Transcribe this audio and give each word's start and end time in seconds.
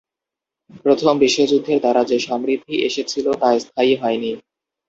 প্রথম 0.85 1.13
বিশ্বযুদ্ধের 1.19 1.79
দ্বারা 1.79 2.01
যে 2.03 2.17
সমৃদ্ধি 2.19 2.75
এসেছিল 2.83 3.25
তা 3.33 3.49
স্থায়ী 3.59 3.93
হয়নি। 3.95 4.31